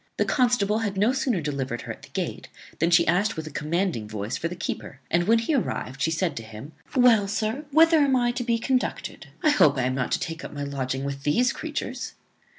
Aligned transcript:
The 0.17 0.25
constable 0.25 0.79
had 0.79 0.97
no 0.97 1.13
sooner 1.13 1.41
delivered 1.41 1.81
her 1.81 1.91
at 1.93 2.01
the 2.01 2.09
gate 2.09 2.47
than 2.79 2.89
she 2.89 3.05
asked 3.05 3.35
with 3.37 3.45
a 3.45 3.51
commanding 3.51 4.07
voice 4.07 4.35
for 4.35 4.47
the 4.47 4.55
keeper; 4.55 4.99
and, 5.11 5.27
when 5.27 5.37
he 5.37 5.53
arrived, 5.53 6.01
she 6.01 6.09
said 6.09 6.35
to 6.37 6.41
him, 6.43 6.71
"Well, 6.95 7.27
sir, 7.27 7.65
whither 7.69 7.99
am 7.99 8.15
I 8.15 8.31
to 8.31 8.43
be 8.43 8.57
conducted? 8.57 9.27
I 9.43 9.51
hope 9.51 9.77
I 9.77 9.83
am 9.83 9.93
not 9.93 10.11
to 10.13 10.19
take 10.19 10.43
up 10.43 10.51
my 10.51 10.63
lodging 10.63 11.03
with 11.03 11.21
these 11.21 11.53
creatures." 11.53 12.13